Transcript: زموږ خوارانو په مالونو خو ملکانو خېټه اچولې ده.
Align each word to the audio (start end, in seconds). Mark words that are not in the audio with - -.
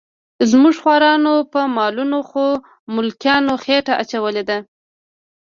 زموږ 0.49 0.75
خوارانو 0.81 1.33
په 1.51 1.61
مالونو 1.75 2.19
خو 2.29 2.45
ملکانو 2.95 3.53
خېټه 3.63 3.93
اچولې 4.01 4.43
ده. 4.49 4.57